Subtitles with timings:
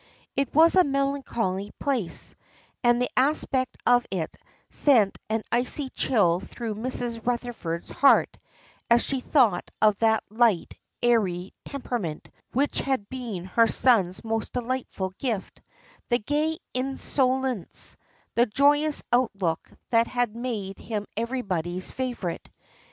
[0.35, 2.33] It was a melancholy place,
[2.83, 4.35] and the aspect of it
[4.71, 7.23] sent an icy chill through Mrs.
[7.23, 8.39] Rutherford's heart
[8.89, 15.11] as she thought of that light, airy temperament which had been her son's most delightful
[15.19, 15.61] gift,
[16.09, 17.95] the gay insouciance,
[18.33, 22.49] the joyous outlook that had made him everybody's favourite.